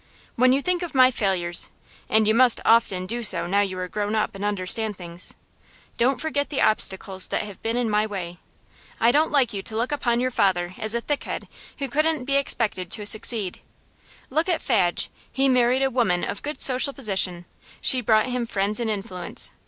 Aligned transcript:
'When 0.35 0.51
you 0.51 0.63
think 0.63 0.81
of 0.81 0.95
my 0.95 1.11
failures 1.11 1.69
and 2.09 2.27
you 2.27 2.33
must 2.33 2.59
often 2.65 3.05
do 3.05 3.21
so 3.21 3.45
now 3.45 3.61
you 3.61 3.77
are 3.77 3.87
grown 3.87 4.15
up 4.15 4.33
and 4.33 4.43
understand 4.43 4.95
things 4.95 5.35
don't 5.97 6.19
forget 6.19 6.49
the 6.49 6.59
obstacles 6.59 7.27
that 7.27 7.43
have 7.43 7.61
been 7.61 7.77
in 7.77 7.87
my 7.87 8.07
way. 8.07 8.39
I 8.99 9.11
don't 9.11 9.29
like 9.29 9.53
you 9.53 9.61
to 9.61 9.75
look 9.77 9.91
upon 9.91 10.19
your 10.19 10.31
father 10.31 10.73
as 10.79 10.95
a 10.95 11.01
thickhead 11.01 11.47
who 11.77 11.87
couldn't 11.87 12.25
be 12.25 12.35
expected 12.37 12.89
to 12.89 13.05
succeed. 13.05 13.61
Look 14.31 14.49
at 14.49 14.59
Fadge. 14.63 15.11
He 15.31 15.47
married 15.47 15.83
a 15.83 15.91
woman 15.91 16.23
of 16.23 16.41
good 16.41 16.59
social 16.61 16.93
position; 16.93 17.45
she 17.79 18.01
brought 18.01 18.25
him 18.25 18.47
friends 18.47 18.79
and 18.79 18.89
influence. 18.89 19.51